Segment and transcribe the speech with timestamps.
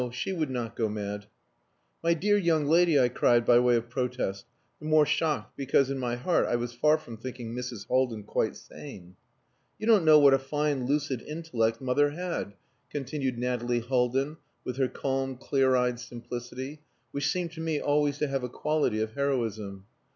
[0.11, 1.27] She would not go mad."
[2.03, 4.47] "My dear young lady," I cried, by way of protest,
[4.79, 7.85] the more shocked because in my heart I was far from thinking Mrs.
[7.85, 9.15] Haldin quite sane.
[9.77, 12.55] "You don't know what a fine, lucid intellect mother had,"
[12.89, 16.81] continued Nathalie Haldin, with her calm, clear eyed simplicity,
[17.11, 19.85] which seemed to me always to have a quality of heroism.